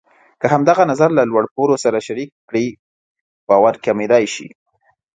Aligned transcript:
که 0.41 0.47
همدغه 0.53 0.83
نظر 0.91 1.09
له 1.17 1.23
لوړ 1.29 1.43
پوړو 1.53 1.75
سره 1.83 1.99
شریک 2.07 2.29
کړئ، 2.49 2.67
باور 3.47 3.73
کمېدای 3.85 4.25
شي. 4.33 4.47